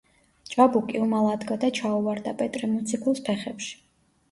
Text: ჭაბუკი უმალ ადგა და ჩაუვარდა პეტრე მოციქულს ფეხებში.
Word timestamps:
ჭაბუკი 0.53 1.01
უმალ 1.07 1.27
ადგა 1.33 1.59
და 1.65 1.69
ჩაუვარდა 1.81 2.35
პეტრე 2.41 2.73
მოციქულს 2.75 3.25
ფეხებში. 3.31 3.73